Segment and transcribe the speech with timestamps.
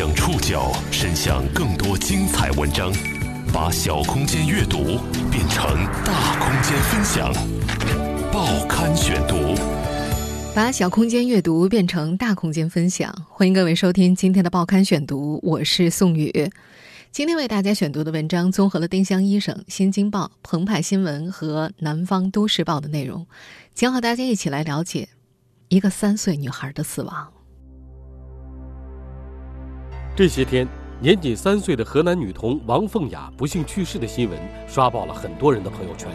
[0.00, 2.90] 将触角伸向更多精彩文章，
[3.52, 4.98] 把小空间阅读
[5.30, 7.30] 变成大空间分享。
[8.32, 9.54] 报刊选读，
[10.54, 13.14] 把小空间阅读变成大空间分享。
[13.28, 16.50] 欢迎各位收听今天的报刊选读，我是宋宇。
[17.12, 23.26] 今天为大家选读的文章综合了丁香医生、新京报、澎湃新闻和南方都市报的内容，
[23.74, 25.10] 将和大家一起来了解
[25.68, 27.30] 一个三岁女孩的死亡。
[30.20, 30.68] 这些天，
[31.00, 34.38] 年仅三岁的河南女童王凤雅不幸去世的新闻
[34.68, 36.10] 刷爆了很多人的朋友圈。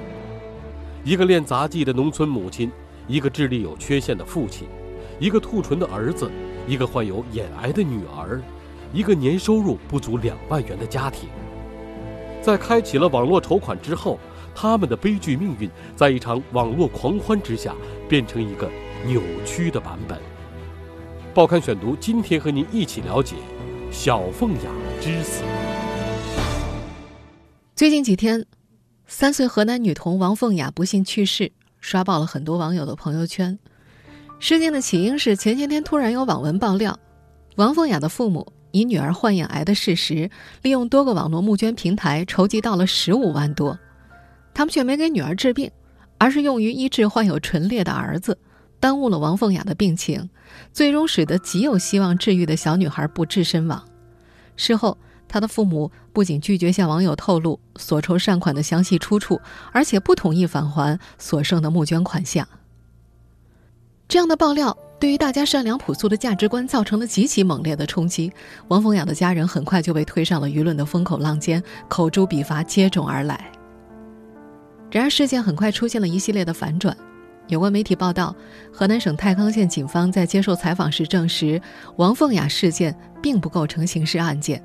[1.04, 2.72] 一个练杂技的农村母亲，
[3.08, 4.68] 一个智力有缺陷的父亲，
[5.20, 6.30] 一个兔唇的儿子，
[6.68, 8.40] 一个患有眼癌的女儿。
[8.94, 11.28] 一个年收入不足两万元的家庭，
[12.44, 14.20] 在开启了网络筹款之后，
[14.54, 17.74] 他们的悲剧命运在一场网络狂欢之下
[18.08, 18.70] 变成一个
[19.04, 20.20] 扭曲的版本。
[21.34, 23.38] 报刊选读，今天和您一起了解
[23.92, 24.70] 小凤雅
[25.02, 25.44] 之死。
[27.76, 28.46] 最近几天，
[29.08, 33.58] 三岁河南女童王凤雅不幸去世，刷爆了很多网友的朋友圈。
[34.40, 36.98] 事件的起因是前些天突然有网文爆料，
[37.56, 38.52] 王凤雅的父母。
[38.72, 40.30] 以女儿患眼癌的事实，
[40.62, 43.80] 利用多个网络募捐平台筹集到了十五万多，
[44.54, 45.72] 他们却没给女儿治病，
[46.18, 48.38] 而是用于医治患有唇裂的儿子，
[48.80, 50.30] 耽误了王凤雅的病情，
[50.72, 53.84] 最终使得极有希望治愈的小女孩不治身亡。
[54.56, 59.40] 事后，她的父母不仅拒绝向网友透露所筹善款的详细出处，
[59.72, 62.48] 而且不同意返还所剩的募捐款项。
[64.08, 64.78] 这样的爆料。
[64.98, 68.32] 对于大家善良朴素的价值观造成了极其猛烈的冲击，
[68.70, 73.52] 王凤雅的家人很快就被推上了舆论的风口浪尖，口诛笔伐接踵而来。
[74.90, 76.96] 然而，事件很快出现了一系列的反转。
[77.48, 78.36] 有关媒体报道，
[78.72, 81.62] 河南省太康县警方在接受采访时证实，
[81.98, 84.64] 王凤雅事件并不构成刑事案件，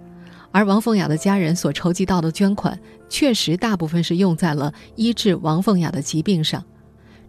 [0.51, 6.65] 而王凤雅的家人所筹集到的捐款，确实大部分是用在了医治王凤雅的疾病上。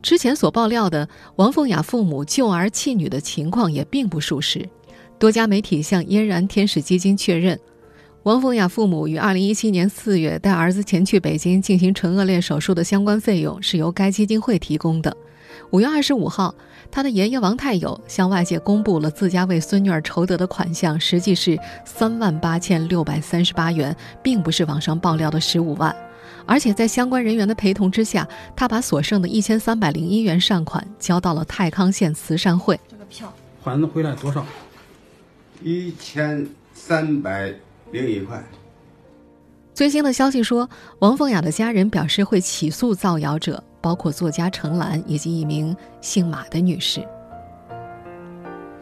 [0.01, 4.67] 之前所爆料的王凤雅父母救儿弃女的情况也并不属实。
[5.19, 7.59] 多家媒体向嫣然天使基金确认，
[8.23, 15.15] 王凤雅父母于2017年4月带儿子前去北京进行唇腭裂手术的相关费用是由该基金会提供的。
[15.71, 16.53] 5月二十五号，
[16.91, 25.95] 他的爷爷王太友向外界公布了自家为孙女儿筹得的款项，实际是三万八千六百三十八元，并不是网上爆料的十五万。
[26.45, 32.77] 而且在相关人员的陪同之下，他把所剩的一千三百零一元善款交到了太康县慈善会。
[32.89, 33.33] 这个票
[33.63, 34.45] 还回来多少？
[35.63, 37.53] 一千三百
[37.91, 38.43] 零一块。
[39.73, 47.05] 最新的消息说，王凤雅的家人表示会起诉造谣者，包括作家程兰以及一名姓马的女士。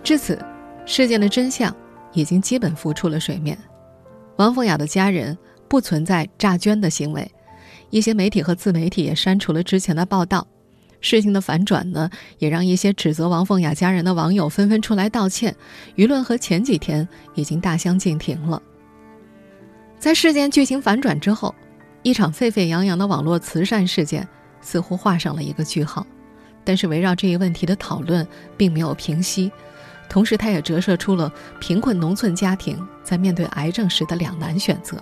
[0.04, 0.38] 至此，
[0.86, 1.74] 事件的真相
[2.14, 3.58] 已经基本浮出了水面。
[4.38, 5.38] 王凤雅的家人
[5.68, 7.30] 不存在诈捐的行为。
[7.90, 10.46] 一些媒体和自媒体也删除了之前的报道，
[11.02, 15.56] 事情的反转呢，也让一些指责王凤雅家人的网友纷纷出来道歉，
[15.96, 18.62] 舆论和前几天已经大相径庭了。
[19.98, 21.54] 在事件剧情反转之后，
[22.04, 24.28] 一场沸沸扬扬的网络慈善事件
[24.62, 26.06] 似乎画上了一个句号，
[26.64, 28.28] 但是围绕这一问题的讨论
[28.58, 29.52] 并没有平息，
[30.10, 34.98] 同时它也折射出了贫困农村家庭在面对癌症时的两难选择。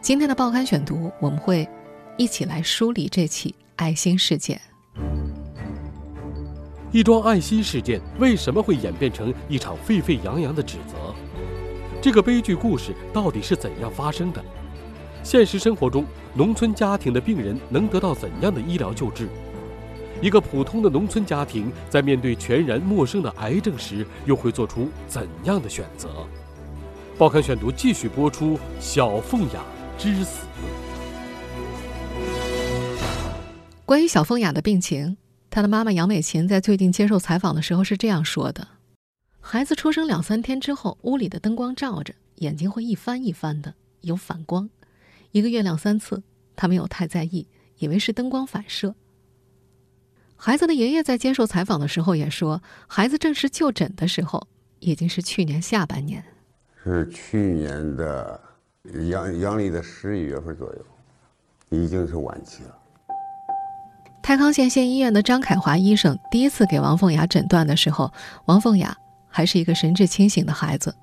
[0.00, 1.68] 今天的报刊选读，我们会。
[2.16, 4.60] 一起来梳理这起爱心事件。
[6.92, 11.12] 一桩爱心事件为什么会演变成一场沸沸扬扬的指责？
[12.00, 14.40] 这个悲剧故事到底是怎样发生的？
[15.24, 16.04] 现实生活中，
[16.34, 19.26] 农村家庭的病人能得到怎样的医疗救治？
[20.20, 26.26] 一个普通的农村家庭在面对全然陌生的癌症时，又会做出怎样的选择？
[27.16, 29.64] 报刊选读继续播出：小凤雅
[29.96, 30.46] 之死。
[33.86, 35.16] 关于小凤雅的病情，
[35.48, 38.68] 她的妈妈杨美琴在最近接受采访的时候是这样说的
[39.40, 44.68] ：“孩子出生两三天之后，屋里的灯光照着，眼睛会一翻一翻的，有反光，
[45.34, 46.22] 一个月两三次，
[46.54, 47.48] 他没有太在意，
[47.78, 48.94] 以为是灯光反射。”
[50.38, 54.46] 孩子的爷爷在接受采访的时候也说，孩子正式就诊的时候
[54.78, 56.24] 已经是去年下半年，
[56.84, 58.40] 是去年的
[59.08, 60.86] 阳阳历的十一月份左右，
[61.70, 62.78] 已经是晚期了。
[64.22, 68.12] 太康县县医院的张凯华医生第一次给王凤雅诊断的时候，
[68.46, 68.96] 王凤雅
[69.28, 70.94] 还是一个神志清醒的孩子，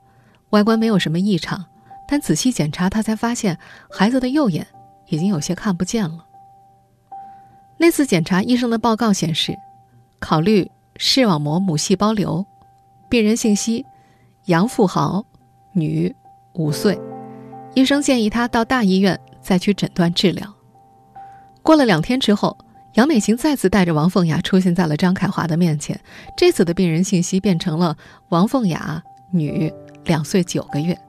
[0.52, 1.66] 外观没有什么异常，
[2.12, 3.58] 但仔细检查，他才发现
[3.90, 4.68] 孩子的右眼
[5.08, 6.26] 已经有些看不见了。
[7.78, 9.58] 那次检查，医生的报告显示，
[10.20, 12.46] 考虑视网膜母细胞瘤，
[13.08, 13.86] 病人信息：
[14.48, 15.26] 杨富豪，
[15.72, 16.14] 女，
[16.56, 17.00] 五岁。
[17.76, 20.54] 医生建议他到大医院再去诊断治疗。
[21.64, 22.58] 过了两天之后，
[22.96, 25.98] 杨美琴再次带着王凤雅出现在了张凯华的面前。
[26.36, 27.96] 这次的病人信息变成了
[28.28, 29.74] 王凤雅，女，
[30.04, 31.00] 两岁九个月。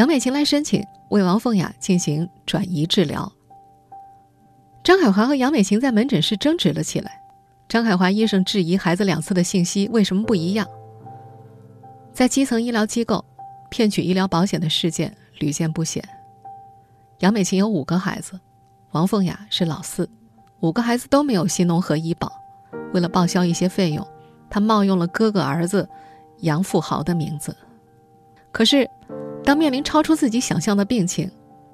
[0.00, 3.30] 杨美琴来申请为王凤雅进行转移治疗。
[4.82, 7.20] 张海华和杨美琴在门诊室争执了起来。
[7.68, 10.66] 张海华医生质疑孩子两次的信息为什么不一样。
[12.14, 13.22] 在基层医疗机构
[13.68, 16.02] 骗取医疗保险的事件屡见不鲜。
[17.18, 18.40] 杨美琴有五个孩子，
[18.92, 20.08] 王凤雅是老四，
[20.60, 22.32] 五个孩子都没有新农合医保。
[22.94, 24.06] 为了报销一些费用，
[24.48, 25.86] 她冒用了哥哥儿子
[26.38, 27.54] 杨富豪的名字。
[28.50, 28.88] 可是，
[29.50, 31.28] 当面临超出自己想象的病情，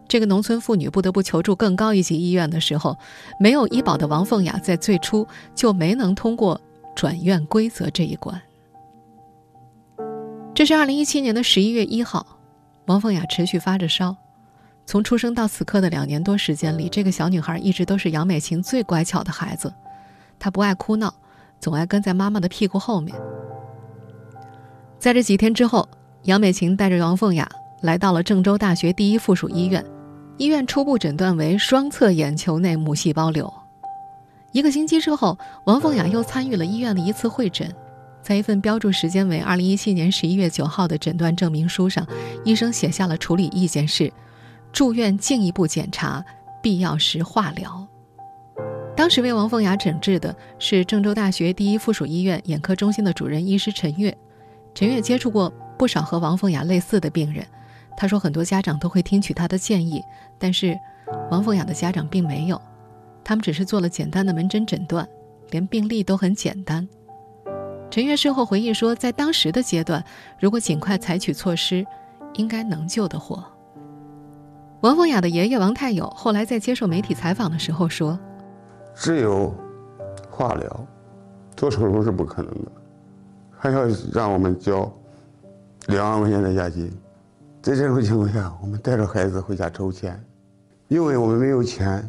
[0.09, 2.97] 这个农村妇女不得不求助更高一级医院的时候，
[3.39, 6.59] 没有医保的王凤雅在最初就没能通过
[6.95, 8.41] 转院规则这一关。
[10.55, 12.39] 这是二零一七年的十一月一号，
[12.87, 14.17] 王凤雅持续发着烧。
[14.87, 19.71] 从出生到此刻的两年多时间里，这个小女孩一直都是杨美琴最乖巧的孩子。
[20.39, 21.13] 她不爱哭闹，
[21.61, 23.15] 总爱跟在妈妈的屁股后面。
[24.99, 25.87] 在这几天之后，
[26.23, 27.47] 杨美琴带着王凤雅
[27.81, 29.85] 来到了郑州大学第一附属医院。
[30.39, 33.53] 医院初步诊断为双侧眼球内母细胞瘤。
[34.53, 37.75] 一个星期之后，王凤雅又参与了医院的一次会诊，
[38.23, 42.07] 在一份标注时间为二零一七年十一月九号的诊断证明书上，
[42.45, 44.13] 医生写下了处理意见是：
[44.73, 46.25] 住院进一步检查，
[46.63, 47.87] 必要时化疗。
[48.95, 54.17] 当时为王凤雅诊治的是郑州大学第一附属医院眼科中心的主任医师陈月。
[54.75, 57.47] 陈月接触过不少和王凤雅类似的病人。
[57.97, 60.03] 他说，很多家长都会听取他的建议，
[60.39, 60.79] 但是
[61.31, 62.61] 王凤雅的家长并没有，
[63.25, 65.09] 他们只是做了简单的门诊诊断，
[65.51, 66.87] 连病历都很简单。
[67.91, 70.05] 陈月事后回忆说，在当时的阶段，
[70.39, 71.87] 如果尽快采取措施，
[72.35, 73.43] 应该能救得活。
[74.81, 78.19] 王凤雅的爷爷王太友后来在接受媒体采访的时候说
[78.95, 79.55] ：“只有
[80.31, 80.87] 化疗，
[81.57, 82.71] 做手术是不可能的，
[83.57, 84.93] 还要让我们交
[85.87, 86.93] 两万块钱的押金。”
[87.67, 90.25] 在这种情况下，我们带着孩子回家筹钱，
[90.87, 92.09] 因为我们没有钱，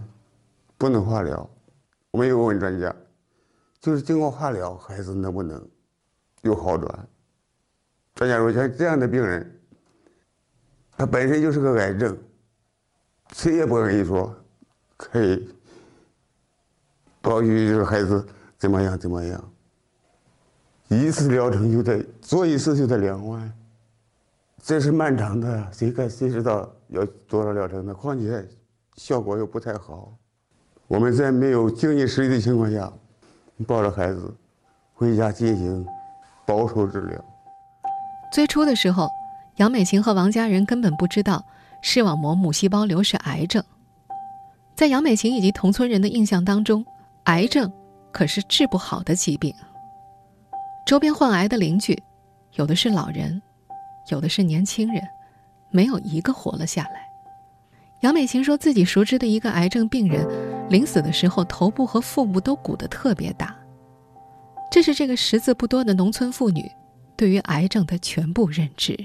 [0.78, 1.50] 不能化疗。
[2.12, 2.96] 我们又问专家，
[3.82, 5.68] 就是经过化疗，孩子能不能
[6.44, 7.08] 有好转？
[8.14, 9.60] 专家说，像这样的病人，
[10.96, 12.16] 他本身就是个癌症，
[13.32, 14.32] 谁也不愿意说
[14.96, 15.50] 可以
[17.20, 18.24] 保许这个孩子
[18.60, 19.52] 怎么样怎么样。
[20.90, 23.57] 一次疗程就得做一次就得两万。
[24.68, 27.94] 这是漫长的，谁该谁知道要多少疗程呢？
[27.94, 28.46] 况且
[28.98, 30.14] 效果又不太好。
[30.88, 32.92] 我们在没有经济实力的情况下，
[33.66, 34.36] 抱着孩子
[34.94, 35.88] 回家进行
[36.46, 37.26] 保守治疗。
[38.34, 39.08] 最初的时候，
[39.56, 41.46] 杨美琴和王家人根本不知道
[41.82, 43.64] 视网膜母细胞瘤是癌症。
[44.76, 46.86] 在杨美琴以及同村人的印象当中，
[47.24, 47.72] 癌症
[48.12, 49.56] 可是治不好的疾病。
[50.86, 51.98] 周边患癌的邻居，
[52.56, 53.42] 有的是老人。
[54.10, 55.02] 有的是年轻人，
[55.70, 57.08] 没有一个活了下来。
[58.02, 60.26] 杨美琴说自己熟知的一个癌症病人，
[60.70, 63.56] 临死的时候头部和腹部都鼓得特别大。
[64.72, 66.70] 这是这个识字不多的农村妇女
[67.16, 68.98] 对于癌症的全部认知。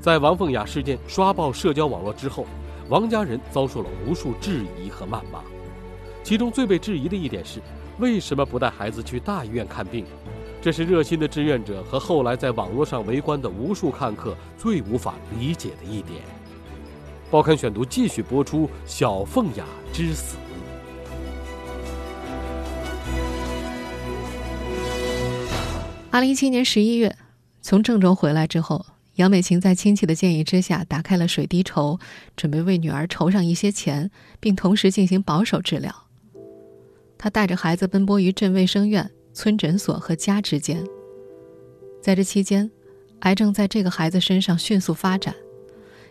[0.00, 2.46] 在王凤雅事件刷爆社交网络之后，
[2.88, 5.42] 王家人遭受了无数质疑和谩骂。
[6.24, 7.60] 其中最被质疑的一点是，
[7.98, 10.06] 为什么不带孩子去大医院看病？
[10.62, 16.20] 这是热心的志愿者和后来在网络上围观的无数看客最无法理解的一点。
[17.30, 20.36] 报刊选读继续播出：小凤雅之死。
[26.10, 27.16] 二零一七年十一月，
[27.62, 31.98] 从郑州回来之后，杨美琴在亲戚的建议之下，打开了水滴筹，
[32.36, 35.94] 准备为女儿筹上一些钱，并同时进行保守治疗。
[37.16, 39.10] 她带着孩子奔波于镇卫生院。
[39.32, 40.84] 村诊所和家之间，
[42.02, 42.70] 在这期间，
[43.20, 45.34] 癌症在这个孩子身上迅速发展，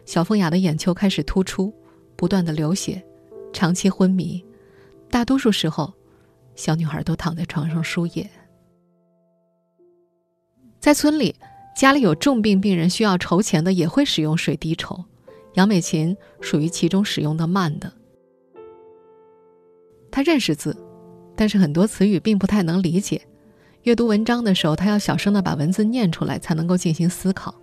[0.05, 1.73] 小凤雅的眼球开始突出，
[2.15, 3.03] 不断的流血，
[3.51, 4.43] 长期昏迷，
[5.09, 5.93] 大多数时候，
[6.55, 8.29] 小女孩都躺在床上输液。
[10.79, 11.35] 在村里，
[11.75, 15.03] 家里有重病病人需要筹钱的，也会使用水滴筹，
[15.55, 17.91] 杨美琴属于其中使用的慢的。
[20.09, 20.75] 她认识字。
[21.39, 23.21] 但是很多词语并不太能理解，
[23.83, 27.55] 阅读文章的时候，他要小声的把文字念出来才能够进行思考。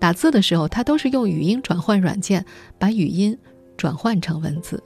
[0.00, 2.44] 打字的时候，他都是用语音转换软件
[2.80, 3.38] 把语音
[3.76, 4.82] 转换成文字。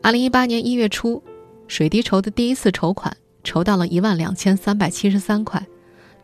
[0.00, 1.22] 二零一八年一月初，
[1.68, 5.62] 水滴筹的第一次筹款筹到了一万两千三百七十三块，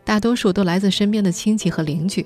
[0.03, 2.25] 大多数都来自身边的亲戚和邻居。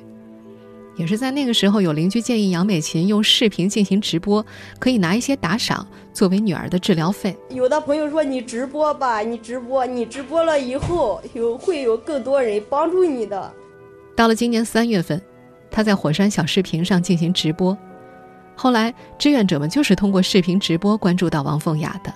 [0.98, 4.46] 也是在那个时候，有邻居建议杨美琴用视频进行直播，
[4.80, 7.36] 可以拿一些打赏作为女儿的治疗费。
[7.50, 13.52] 有的朋友说：“你直播吧，你直播，你直播了以后，有会有更多人帮助你的。”
[14.16, 15.22] 到了今年三月份，
[15.70, 17.78] 她在火山小视频上进行直播。
[18.56, 22.14] 后来，志愿者们就是通过视频直播关注到王凤雅的。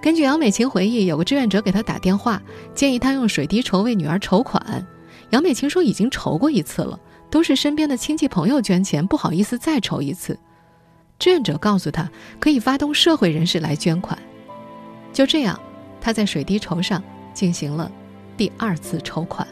[0.00, 2.40] 根据杨美琴回忆，有个志愿者给她打电话，
[2.72, 4.86] 建议她用水滴筹为女儿筹款。
[5.30, 6.98] 杨美琴说已经筹过一次了。
[7.30, 10.36] 都是身边的亲戚朋友捐钱，不好意思再筹一次。
[11.18, 12.10] 志愿者告诉他，
[12.40, 14.18] 可以发动社会人士来捐款。
[15.12, 15.58] 就这样，
[16.00, 17.90] 他在水滴筹上进行了
[18.36, 19.46] 第二次筹款。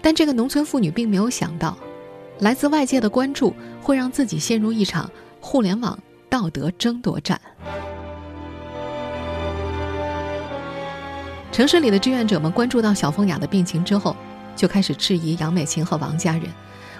[0.00, 1.76] 但这个农村妇女并没有想到，
[2.38, 7.40] 来自外界的关注会让自己陷入一场互联网道德争夺战。
[11.50, 14.14] 城市里的志愿者们关注到小凤雅的病情之后。
[14.60, 16.42] 就开始质疑杨美琴和王家人，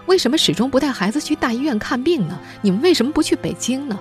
[0.06, 2.40] 为什么始终不带孩子去大医院看病呢？
[2.62, 4.00] 你们为什么不去北京呢？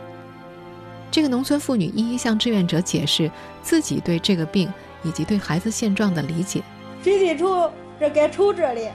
[1.11, 3.29] 这个农村妇女一一向志愿者解释
[3.61, 4.71] 自己对这个病
[5.03, 6.63] 以及对孩子现状的理解。
[7.03, 8.87] 水滴筹这该愁这里，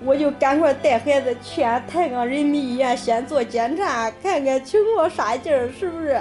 [0.00, 6.20] 我就赶快带孩子去俺太钢人民医院先做检查，看看情况啥劲儿，是不是？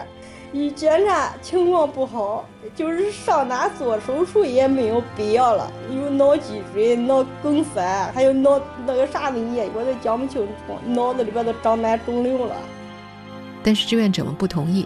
[0.53, 5.71] 一检查情况不好，就是上哪做手术也没有必要了。
[5.89, 7.81] 有脑积水、脑梗塞，
[8.13, 10.53] 还有脑那个啥问题，我都讲不清楚。
[10.85, 12.55] 脑子里边都长满肿瘤了。
[13.63, 14.85] 但是志愿者们不同意，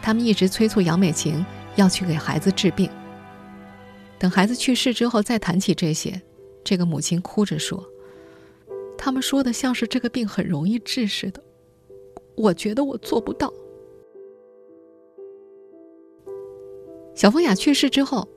[0.00, 2.88] 他们一直催促杨美琴要去给孩子治病。
[4.18, 6.18] 等孩子去世之后再谈起这些，
[6.64, 7.84] 这个母亲哭着说
[8.96, 11.42] ：“他们说的像是这个病很容易治似的，
[12.34, 13.52] 我觉得我做不到。”
[17.16, 18.28] 小凤雅去世之后，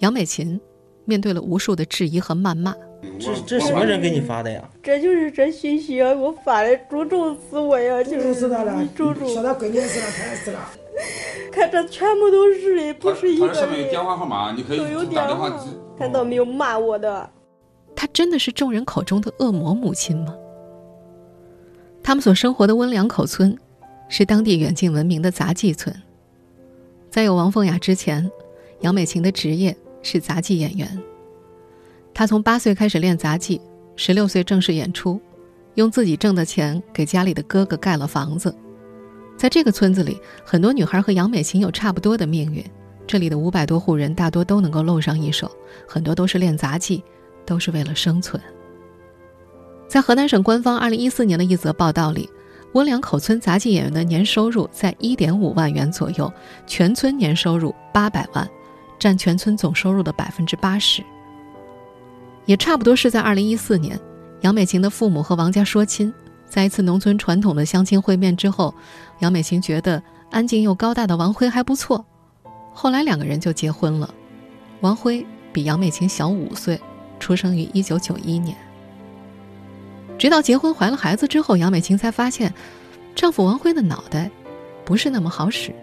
[0.00, 0.60] 杨美琴
[1.06, 2.76] 面对了无数的质疑和谩骂。
[3.18, 4.62] 这这什么人给你发的呀？
[4.82, 8.04] 这就是这信息啊，给我发的，诅咒死我呀！
[8.04, 9.26] 就是死他了，诅咒。
[9.28, 10.70] 说他闺女死了，他也死了。
[11.50, 13.48] 看这全部都是的，不是一个。
[13.48, 14.78] 他上面有电话号码，你可以
[15.14, 15.50] 打电话。
[15.98, 17.30] 看到没有骂我的？
[17.96, 20.36] 他真的是众人口中的恶魔母亲吗？
[22.02, 23.56] 他们所生活的温良口村，
[24.10, 25.94] 是当地远近闻名的杂技村。
[27.14, 28.28] 在有王凤雅之前，
[28.80, 31.00] 杨美琴的职业是杂技演员。
[32.12, 33.60] 她从八岁开始练杂技，
[33.94, 35.20] 十六岁正式演出，
[35.74, 38.52] 用自己挣的钱给家里的哥哥盖了房子。
[39.36, 42.64] 在这个村子里，很多女孩和杨美琴有差不多的命运。
[43.06, 45.48] 这里的五百多户人大多都能够露上一手，
[45.86, 47.00] 很多都是练杂技，
[47.46, 48.42] 都是为了生存。
[49.86, 52.28] 在河南省官方二零一四年的一则报道里。
[52.74, 56.32] 温良口村杂技演员的年收入在一点五万元左右，
[56.66, 58.48] 全村年收入八百万，
[58.98, 61.02] 占全村总收入的百分之八十。
[62.46, 63.98] 也差不多是在二零一四年，
[64.40, 66.12] 杨美琴的父母和王家说亲，
[66.46, 68.74] 在一次农村传统的相亲会面之后，
[69.20, 70.02] 杨美琴觉得
[70.32, 72.04] 安静又高大的王辉还不错，
[72.72, 74.12] 后来两个人就结婚了。
[74.80, 76.80] 王辉比杨美琴小五岁，
[77.20, 78.56] 出生于一九九一年。
[80.18, 82.54] 直到结婚怀了孩子之后，杨美琴才发现，
[83.14, 84.30] 丈夫王辉的脑袋
[84.84, 85.74] 不是那么好使，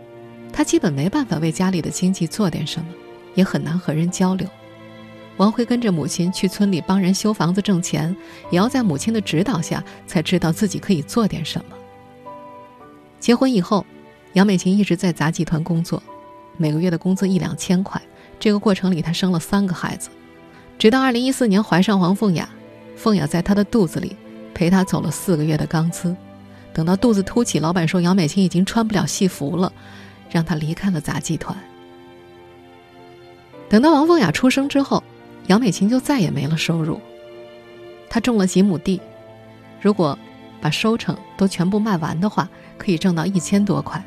[0.54, 2.88] 他基本没办法为家里的经济做点什么，
[3.36, 4.48] 也很难和人交流。
[5.38, 8.16] 王辉跟着母亲去村里帮人修房子挣钱，
[8.50, 11.76] 也要在母亲的指导下才知道自己可以做点什么。
[13.20, 13.86] 结婚以后，
[14.34, 16.02] 杨美琴一直在杂技团工作，
[16.58, 18.02] 每个月的工资一两千块。
[18.40, 20.10] 这个过程里，她生了三个孩子，
[20.80, 22.48] 直到二零一四年怀上王凤雅。
[22.96, 24.16] 凤雅在她的肚子里
[24.54, 26.16] 陪她走了四个月的钢丝，
[26.74, 29.72] 等到肚子凸起，老板说杨美琴已经穿不了戏服了，
[30.30, 31.58] 让她离开了杂技团。
[33.70, 35.04] 等到王凤雅出生之后，
[35.48, 37.00] 杨美琴就再也没了收入。
[38.10, 39.00] 她种了几亩地，
[39.82, 40.18] 如果
[40.60, 44.04] 把收成都全部卖完的话，可以挣到一千多块。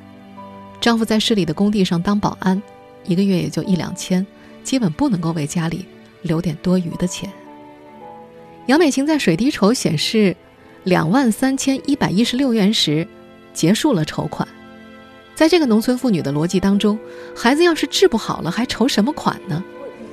[0.81, 2.63] 丈夫在市里的工地上当保安，
[3.05, 4.25] 一个月也就一两千，
[4.63, 5.87] 基本不能够为家里
[6.23, 7.33] 留点多余的钱。
[8.67, 10.35] 杨美琴在水滴筹显示
[10.85, 13.07] 两万三千一百一十六元时，
[13.53, 14.49] 结束了筹款。
[15.35, 16.99] 在这个农村妇女的逻辑当中，
[17.37, 19.63] 孩子要是治不好了，还筹什么款呢？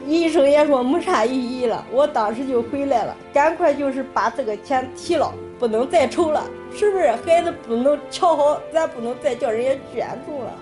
[0.05, 7.09] 医生也说没啥意义了，我当时就回来了，赶快就是把这个钱提了，不能再筹了，是不是？
[7.25, 10.53] 孩子不能瞧好，咱不能再叫人家捐助了。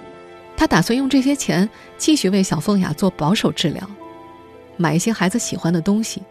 [0.55, 1.67] 他打算用这些钱
[1.97, 3.81] 继续为小凤雅做保守治疗，
[4.77, 6.21] 买一些孩子喜欢的东西。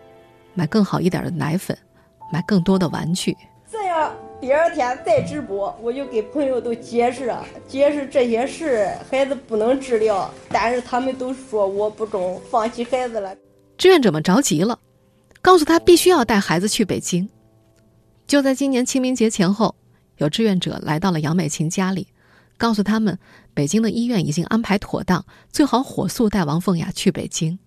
[0.58, 1.78] 买更好一点的奶粉，
[2.32, 3.36] 买更多的玩具。
[3.70, 8.90] 这样第二天再直播，我就给朋友都解释啊，解释这些事。
[9.08, 13.36] 孩子不能治疗，但是他们都说我不中，放弃孩子了。
[13.76, 14.80] 志愿者们着急了，
[15.40, 17.28] 告诉他必须要带孩子去北京。
[18.26, 19.76] 就在今年清明节前后，
[20.16, 22.08] 有志愿者来到了杨美琴家里，
[22.56, 23.16] 告诉他们
[23.54, 27.60] 北京的医院已经安排妥当，最好火速带王凤雅去北京。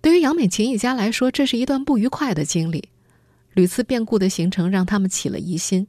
[0.00, 2.88] 对于杨美琴一家来说，这是一段不愉快的经历，
[3.52, 5.86] 屡次变故的行程让他们起了疑心。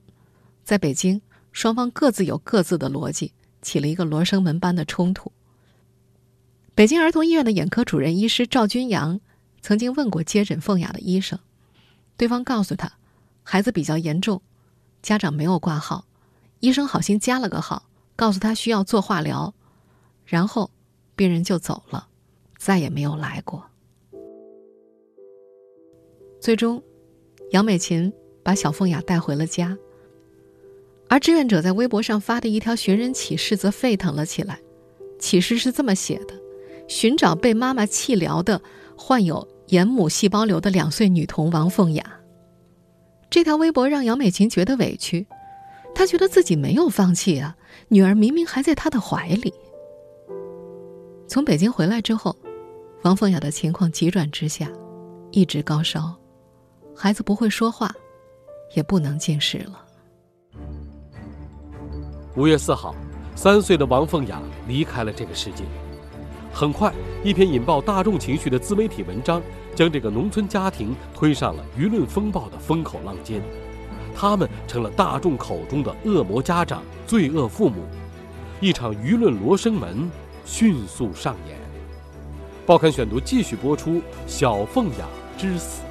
[0.64, 5.32] 在北京，双方各自有各自的逻辑，起了一个罗生门般的冲突。
[6.74, 9.20] 北京儿童医院的眼科主任医师赵军阳
[9.62, 11.38] 曾经问过接诊凤雅的医生，
[12.18, 12.92] 对方告诉他。
[13.44, 14.42] 孩子比较严重，
[15.02, 16.06] 家长没有挂号，
[16.60, 19.54] 医生好心加了个号，告诉他需要做化疗，
[20.26, 20.72] 然后
[21.16, 22.08] 病人就走了，
[22.58, 23.69] 再也没有来过。
[26.40, 26.82] 最终，
[27.52, 28.12] 杨美琴
[28.44, 29.78] 把小凤雅带回了家，
[31.10, 34.60] 而志愿者在微博上发的一条寻人启事则沸腾了起来。
[35.20, 36.34] 启事是这么写的：
[36.88, 38.62] 寻找被妈妈弃疗的
[38.96, 42.20] 患有眼母细胞瘤的两岁女童王凤雅。
[43.30, 45.28] 这条微博让杨美琴觉得委屈，
[45.94, 47.58] 她觉得自己没有放弃啊，
[47.90, 49.54] 女儿明明还在她的怀里。
[51.28, 52.34] 从北京回来之后，
[53.04, 54.72] 王凤雅的情况急转直下，
[55.32, 56.16] 一直高烧，
[57.02, 57.90] 孩子不会说话，
[58.76, 59.86] 也不能进食了。
[62.36, 62.94] 五月四号，
[63.36, 65.64] 三岁的王凤雅离开了这个世界。
[66.52, 69.42] 很快，一篇引爆大众情绪的自媒体文章。
[69.74, 73.42] 将这个农村家庭推上了舆论风暴的风口浪尖，
[74.14, 77.84] 他们成了大众口中的恶魔家长、罪恶父母，
[78.60, 80.12] 一场舆论罗生门
[80.44, 81.58] 迅速上演。
[82.66, 85.82] 报刊选读继续播出：小凤雅之死。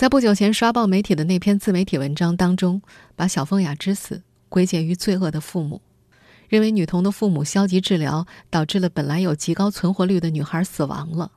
[0.00, 2.80] 在不久前刷爆媒体的那篇自媒体文章当中，
[3.14, 5.82] 把小凤雅之死归结于罪恶的父母。
[6.48, 11.32] 认为女童的父母消极治疗，导致了本来有极高存活率的女孩死亡了。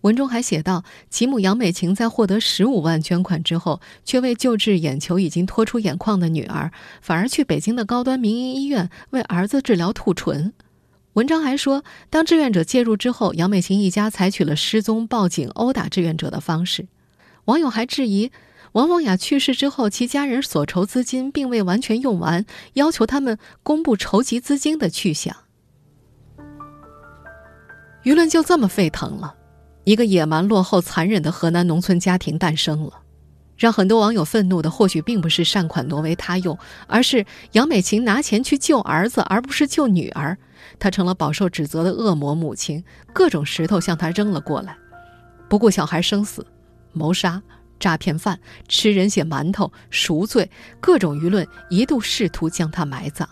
[0.00, 10.54] 文中还写道，其母杨美琴在获得十五万捐款之后，却为救治眼球已经脱出眼眶的女儿，反而去北京的高端民营医院为儿子治疗兔唇。
[11.12, 16.88] 文章还说，当志愿者介入之后，杨美琴一家采取了失踪、报警、殴打志愿者的方式。
[17.48, 18.30] 网友还质疑。
[18.72, 25.34] 王凤雅去世之后，其家人所筹资金并未完全用完，要求他们公布筹集资金的去向。
[28.04, 29.34] 舆论就这么沸腾了，
[29.84, 32.92] 一个野蛮、落后、残忍的河南农村家庭诞生了。
[33.56, 36.56] 让很多网友愤怒的，或许并不是善款挪为他用，
[36.86, 40.36] 而是杨美琴拿钱去救儿子，而不是救女儿。
[40.78, 42.84] 她成了饱受指责的恶魔母亲，
[43.14, 44.76] 各种石头向她扔了过来，
[45.48, 46.46] 不顾小孩生死，
[46.98, 47.40] 谋杀。
[47.80, 53.28] 诈骗犯吃人血馒头赎罪，各种舆论一度试图将他埋葬。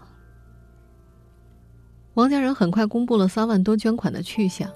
[2.15, 4.71] 王家人很快公布了三万多捐款的去向。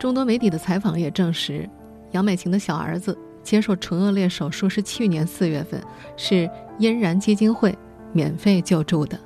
[0.00, 1.68] 众多媒体的采访也证实，
[2.12, 5.78] 杨美琴的小儿子接受唇腭裂手术是去年四月份，
[6.16, 7.78] 是嫣然基金会
[8.14, 9.20] 免费救助的。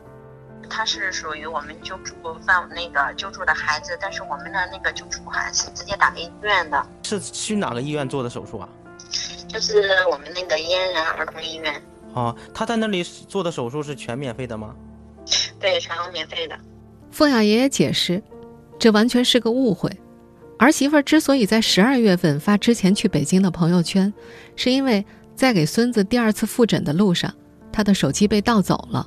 [0.69, 6.87] 他是属于我们救助范那个救助的孩子，但是我们的那个救助款是直接打给医院的。
[7.03, 8.69] 是去哪个医院做的手术啊？
[9.49, 11.81] 就是我们那个嫣然儿童医院
[12.15, 14.75] 啊，他在那里做的手术是全免费的吗？
[15.59, 16.59] 对，全额免费的。
[17.11, 18.23] 凤雅爷爷解释，
[18.79, 19.91] 这完全是个误会。
[20.59, 24.13] 儿媳妇之所以在十二月份发之前去北京的朋友圈，
[24.57, 27.33] 是因为在给孙子第二次复诊的路上，
[27.73, 29.07] 他的手机被盗走了。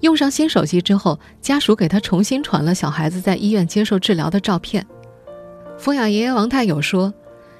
[0.00, 4.86] 用上新手机之后，家属给他重新传了小孩子在医院接受治疗的照片。
[5.78, 7.12] 凤雅爷爷王太友说，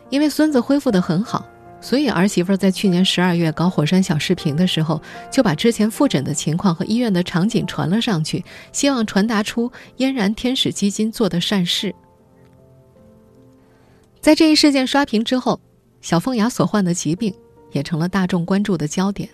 [0.08, 1.46] 因为孙子恢复得很好。
[1.82, 5.00] 所以儿媳妇在去年十二月搞火山小视频的时候，
[5.32, 11.94] 就把之前复诊的情况和医院的场景传了上去，希望传达出嫣然天使基金做的善事。
[14.20, 15.58] 在这一事件刷屏之后，
[16.02, 17.34] 小凤雅所患的疾病
[17.72, 19.26] 也成了大众关注的焦点，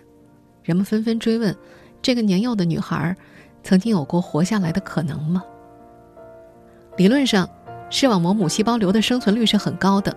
[0.62, 1.52] 人们纷纷追问：
[2.06, 3.16] 这个年幼的女孩
[3.64, 5.42] 曾经有过活下来的可能吗？
[6.96, 7.50] 理论上，
[7.90, 10.16] 视网膜母细胞瘤的生存率是很高的，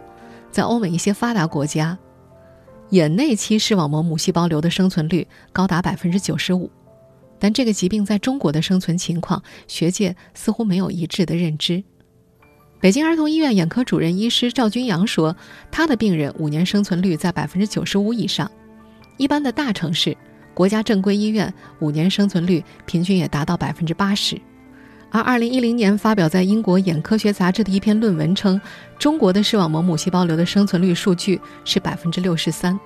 [0.51, 1.97] 在欧美一些发达国家。
[2.91, 6.69] 眼内期视网膜母细胞瘤的生存率高达百分之九十五，
[7.39, 11.83] 但这个疾病在中国的生存情况，学界似乎没有一致的认知。
[12.79, 15.35] 北京儿童医院眼科主任医师赵军阳说，
[15.71, 18.51] 他的病人五年生存率在百分之九十五以上，
[19.17, 20.15] 一般的大城市、
[20.59, 24.37] 国家正规医院五年生存率平均也达到百分之八十。
[25.09, 28.59] 而二零一零年发表在英国眼科学杂志的一篇论文称，
[28.97, 32.77] 中国的视网膜母细胞瘤的生存率数据是百分之六十三。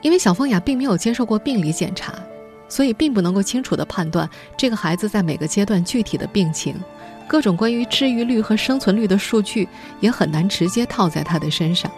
[0.00, 2.14] 因为小凤雅并没有接受过病理检查，
[2.66, 4.26] 所以并不能够清楚地判断
[4.56, 6.74] 这个孩子在每个阶段具体的病情，
[7.28, 9.68] 各种关于治愈率和生存率的数据
[10.00, 11.92] 也很难直接套在他的身上。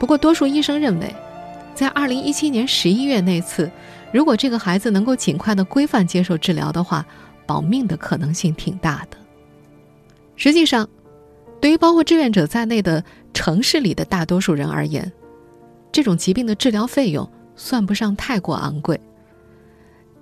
[0.00, 1.14] 不过，多数医生认为，
[1.78, 3.70] 在2017年11月那次，
[4.12, 7.06] 如果这个孩子能够尽快的规范接受治疗的话，
[7.46, 9.16] 保命的可能性挺大的。
[10.34, 10.88] 实际上，
[11.60, 15.12] 对于包括志愿者在内的城市里的大多数人而言，
[15.92, 19.00] 这种疾病的治疗费用算不上太过昂贵。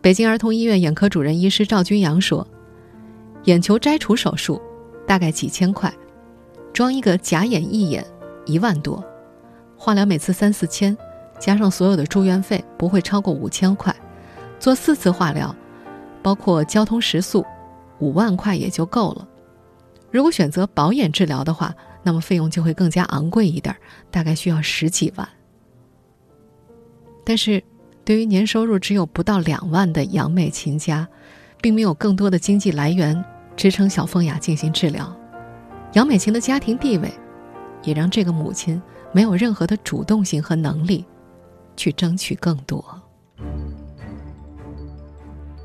[0.02, 2.46] 北京儿童医院眼科主任医师赵军阳说
[3.44, 4.60] ：“眼球摘除手术
[5.06, 5.90] 大概几千块，
[6.74, 8.04] 装一个假眼义眼
[8.44, 9.02] 一万多，
[9.74, 10.94] 化疗每次三四千，
[11.38, 13.94] 加上所有的住院费不会超过五千块，
[14.58, 15.54] 做四次化疗，
[16.22, 17.44] 包括交通食宿，
[17.98, 19.28] 五万块也就够了。
[20.10, 23.74] 如果选择保眼治疗的话，那么费用就会更加昂贵一点，
[24.10, 25.28] 大概需要十几万。
[27.24, 27.62] 但是。”
[28.06, 31.08] 对于年收入只有不到两万的杨美琴家，
[31.60, 33.20] 并没有更多的经济来源
[33.56, 35.12] 支撑小凤雅进行治疗。
[35.94, 37.12] 杨美琴的家庭地位，
[37.82, 41.04] 也让这个母亲没有任何的主动性和能力
[41.76, 42.84] 去争取更多。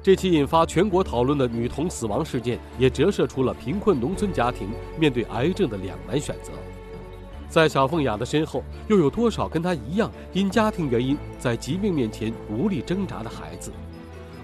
[0.04, 4.70] 这起引发全国讨论的女童死亡事件，也折射出了贫困农村家庭
[5.00, 6.52] 面对癌症的两难选择。
[7.48, 13.72] 在小凤雅的身后，又有多少跟她一样因家庭原因在疾病面前无力挣扎的孩子？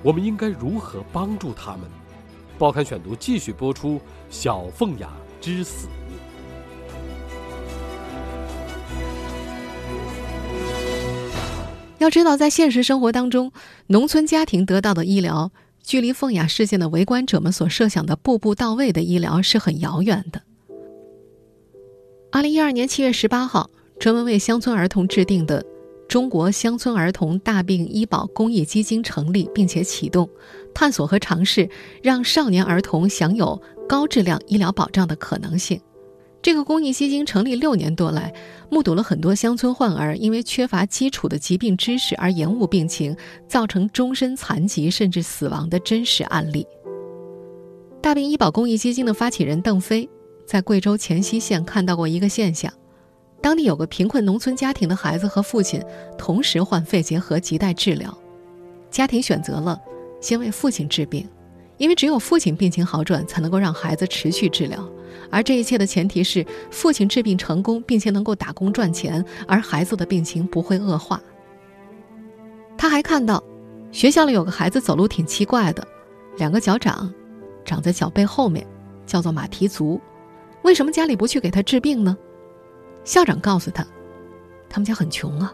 [0.03, 1.82] 我们应该如何帮助他们？
[2.60, 3.95] 报刊选读继续播出
[4.30, 5.10] 《小凤雅
[5.41, 5.88] 之死》。
[12.00, 13.52] 要知道，在现实生活当中，
[13.88, 20.42] 农村家庭得到的医疗，距离凤雅事件的围观者们所设想的步步到位的医疗是很遥远的。
[22.32, 25.66] 二零一二年七月十八号，专门为乡村儿童制定的
[26.08, 30.30] 中国乡村儿童大病医保公益基金成立，并且启动
[30.76, 31.68] 探索和尝试
[32.04, 35.82] 让少年儿童享有高质量医疗保障的可能性。
[36.41, 38.34] 这个公益基金成立六年多来，
[38.69, 43.15] 目睹了很多乡村患儿因为缺乏基础的疾病知识而延误病情，
[43.47, 46.65] 造成终身残疾甚至死亡的真实案例。
[48.02, 50.10] 大病医保公益基金的发起人邓飞。
[50.45, 52.71] 在贵州黔西县看到过一个现象，
[53.41, 55.84] 当地有个贫困农村家庭的孩子和父亲
[56.17, 58.17] 同时患肺结核亟待治疗，
[58.89, 59.78] 家庭选择了
[60.21, 61.28] 先为父亲治病，
[61.78, 64.88] 因为只有父亲病情好转，才能够让孩子持续治疗。
[65.30, 71.22] 而这一切的前提是父亲治病成功，并且能够打工赚钱，而孩子的病情不会恶化。
[72.78, 73.44] 他还看到，
[73.92, 75.86] 学校里有个孩子走路挺奇怪的，
[76.38, 77.13] 两个脚掌
[77.66, 78.66] 长在脚背后面，
[79.06, 80.00] 叫做马蹄足。
[80.63, 82.18] 为什么家里不去给他治病呢？
[83.04, 83.86] 校长告诉他，
[84.70, 85.54] 他们家很穷啊，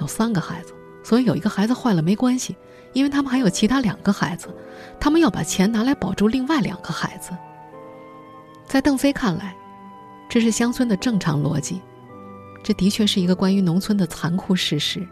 [0.00, 2.56] 有三个孩子，所以有一个孩子坏了没关系，
[2.92, 4.48] 因为他们还有其他两个孩子，
[5.00, 7.30] 他们要把钱拿来保住另外两个孩子。
[8.66, 9.54] 在邓飞看来，
[10.28, 11.80] 这是乡村的正常逻辑，
[12.62, 15.06] 这的确是一个关于农村的残酷事实，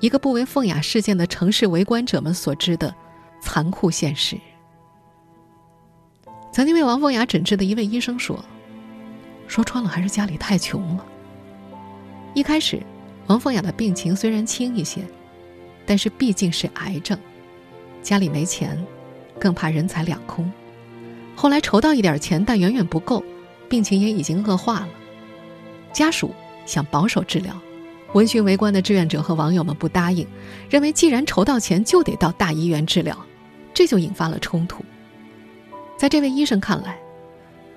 [0.00, 2.94] 一个不为凤雅事件的城市围观者们所知的
[3.40, 4.38] 残酷现实。
[6.52, 8.44] 曾经为王凤雅诊治的一位医生说。
[9.46, 11.06] 说穿了，还是家里太穷了。
[12.34, 12.82] 一开始，
[13.28, 15.02] 王凤雅的病情虽然轻一些，
[15.88, 17.18] 但是毕竟是癌症，
[18.02, 18.78] 家里没钱，
[19.40, 20.52] 更怕人财两空。
[21.34, 23.24] 后来筹到一点钱，但远远不够，
[23.70, 24.88] 病情也已经恶化了。
[25.90, 26.34] 家属
[26.66, 27.58] 想保守治疗，
[28.12, 30.26] 闻讯围观的志愿者和网友们不答应，
[30.68, 33.16] 认为既然筹到钱，就得到大医院治疗，
[33.72, 34.84] 这就引发了冲突。
[35.96, 36.98] 在这位医生看来，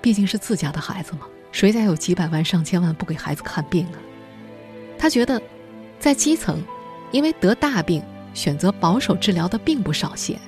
[0.02, 1.22] 毕竟是自家的孩子嘛。
[1.54, 3.96] 谁家有几百万、上千万不给孩子看病啊？
[4.98, 5.42] 他觉得，
[5.98, 6.62] 在基层，
[7.12, 8.02] 因为得大病
[8.34, 10.40] 选择保守治疗的并不少见。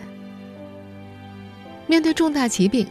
[1.85, 2.87] 面对重大疾病，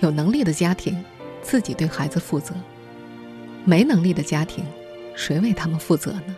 [0.00, 1.02] 有能力的家庭
[1.42, 2.52] 自己对孩子负责；
[3.64, 4.64] 没能力的家庭，
[5.14, 6.36] 谁为他们负责呢？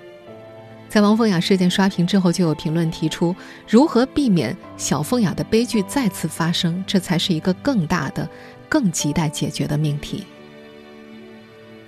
[0.88, 3.34] 在王凤雅事件刷屏之后，就有评论提出，
[3.66, 8.28] 如何避免小凤雅的悲剧再次发生，这才是一个更大的、
[8.68, 10.24] 更亟待解决的命题。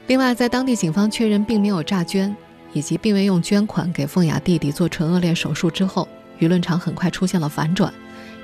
[0.06, 2.34] 另外，在当地警方确认并没有诈捐，
[2.74, 6.06] 以及并未用捐款给凤雅弟弟做唇腭裂手术之后，
[6.38, 7.90] 舆论场很快出现了反转，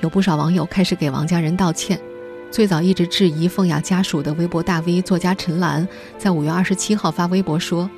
[0.00, 2.00] 有不少网友开始给王家人道歉。
[2.50, 7.90] 最早一直质疑凤雅家属的微博大 V 作家陈岚，在五月二十七号发微博说：“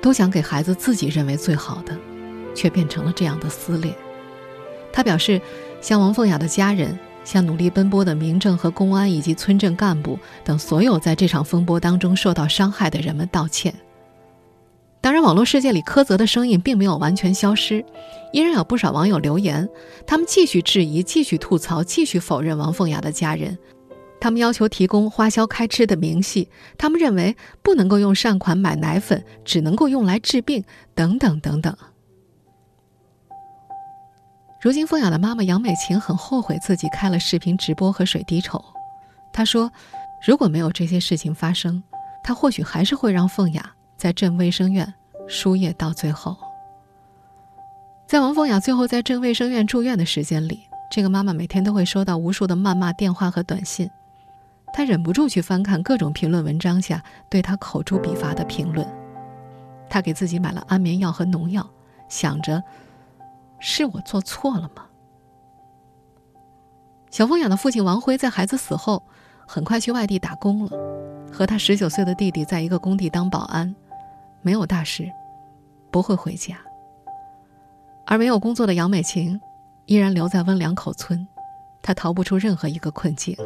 [0.00, 1.94] 都想给孩子自己认为最好的，
[2.54, 3.94] 却变成了这样的撕裂。”
[4.92, 5.40] 他表示，
[5.80, 6.98] 向王凤雅的家人。
[7.24, 13.74] 向努力奔波的民政和公安以及村镇干部等所有在这场风波当中受到伤害的人们道歉。
[15.00, 17.84] 当然，网络世界里苛责的声音并没有完全消失，
[18.32, 19.68] 依然有不少网友留言，
[20.06, 23.56] 他们继续质疑、继续吐槽、继续否认王凤雅的家人，
[24.20, 31.74] 他们要求提供花销开支的明细，他们认为不能够用善款买奶粉，只能够用来治病，等等等等。
[34.60, 38.62] 如今，凤雅的妈妈杨美琴很后悔自己开了视频直播和水滴筹。
[39.32, 39.70] 她说
[40.26, 41.80] ：“如果没有这些事情发生，
[42.24, 44.94] 她或许还是会让凤雅在镇卫生院
[45.26, 46.34] 输液到最后。”
[48.08, 53.90] 在王凤雅最后在镇卫生院住院的时间里，这个妈妈每天都会收到无数的谩骂电话和短信。
[54.72, 58.86] 她忍不住去翻看各种评论文章下对她口诛笔伐的评论。
[59.90, 61.68] 她给自己买了安眠药和农药，
[62.08, 62.62] 想着。
[63.60, 64.86] 是我做错了吗？
[67.10, 69.02] 小凤雅的父亲王辉在孩子死后，
[69.46, 70.70] 很快去外地打工了，
[71.32, 73.74] 和他十九岁的弟弟在一个工地当保安，
[74.48, 75.12] 没有大事，
[75.90, 76.56] 不会回家。
[78.06, 79.38] 而没有工作的杨美琴，
[79.84, 81.28] 依然留在温良口村，
[81.82, 83.36] 她逃不出任何一个困境。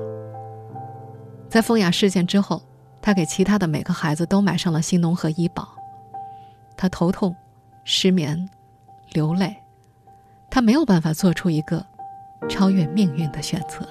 [1.49, 2.63] 在凤雅事件之后，
[3.01, 5.67] 她给其他的每个孩子都买上了新农合医保。
[6.77, 7.35] 她头痛、
[7.83, 8.49] 失眠、
[9.11, 9.57] 流泪。
[10.49, 11.85] 他没有办法做出一个
[12.49, 13.85] 超越命运的选择。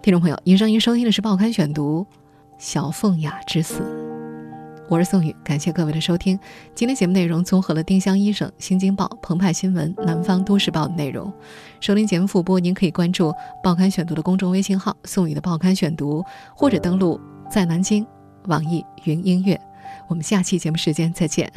[0.00, 2.06] 听众朋友，您上您收听的是《报刊选读》，
[2.56, 3.82] 小凤雅之死。
[4.88, 6.38] 我是宋宇，感谢各位的收听。
[6.72, 11.30] 今天节目内容综合了丁香医生、新京报、澎湃新闻、南方都市报的内容。
[11.80, 13.30] 收听节目复播，您可以关注
[13.60, 18.06] 《报刊选读》的公众微信号“宋宇的报刊选读”，或者登录在南京。
[18.44, 19.60] 网易云音乐，
[20.08, 21.52] 我们下期节目时间再见。